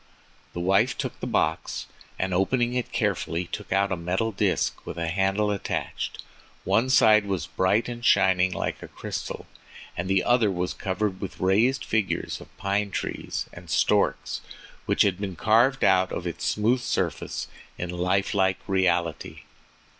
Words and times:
The 0.53 0.59
wife 0.59 0.97
took 0.97 1.19
the 1.19 1.27
box, 1.27 1.85
and 2.17 2.33
opening 2.33 2.73
it 2.73 2.91
carefully 2.91 3.45
took 3.45 3.71
out 3.71 3.91
a 3.91 3.95
metal 3.95 4.31
disk 4.31 4.83
with 4.83 4.97
a 4.97 5.09
handle 5.09 5.51
attached. 5.51 6.23
One 6.63 6.89
side 6.89 7.27
was 7.27 7.45
bright 7.45 7.87
and 7.87 8.03
shining 8.03 8.51
like 8.51 8.81
a 8.81 8.87
crystal, 8.87 9.45
and 9.95 10.09
the 10.09 10.23
other 10.23 10.49
was 10.49 10.73
covered 10.73 11.21
with 11.21 11.39
raised 11.39 11.85
figures 11.85 12.41
of 12.41 12.57
pine 12.57 12.89
trees 12.89 13.47
and 13.53 13.69
storks, 13.69 14.41
which 14.87 15.03
had 15.03 15.19
been 15.21 15.35
carved 15.35 15.83
out 15.83 16.11
of 16.11 16.25
its 16.25 16.45
smooth 16.45 16.79
surface 16.81 17.47
in 17.77 17.91
lifelike 17.91 18.57
reality. 18.67 19.41